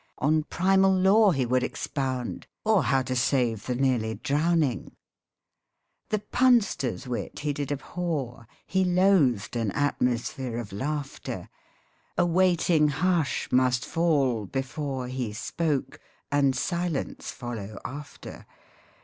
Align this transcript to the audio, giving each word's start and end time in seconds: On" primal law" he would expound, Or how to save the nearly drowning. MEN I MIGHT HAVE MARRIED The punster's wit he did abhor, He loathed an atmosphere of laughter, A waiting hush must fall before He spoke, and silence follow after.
On" 0.17 0.41
primal 0.49 0.91
law" 0.91 1.29
he 1.31 1.45
would 1.45 1.61
expound, 1.61 2.47
Or 2.65 2.81
how 2.81 3.03
to 3.03 3.15
save 3.15 3.67
the 3.67 3.75
nearly 3.75 4.15
drowning. 4.15 4.57
MEN 4.57 4.89
I 4.89 4.89
MIGHT 4.89 4.89
HAVE 4.89 4.89
MARRIED 4.89 6.09
The 6.09 6.19
punster's 6.37 7.07
wit 7.07 7.39
he 7.41 7.53
did 7.53 7.71
abhor, 7.71 8.47
He 8.65 8.83
loathed 8.83 9.55
an 9.55 9.69
atmosphere 9.73 10.57
of 10.57 10.73
laughter, 10.73 11.49
A 12.17 12.25
waiting 12.25 12.87
hush 12.87 13.47
must 13.51 13.85
fall 13.85 14.47
before 14.47 15.07
He 15.07 15.33
spoke, 15.33 15.99
and 16.31 16.55
silence 16.55 17.29
follow 17.29 17.79
after. 17.85 18.47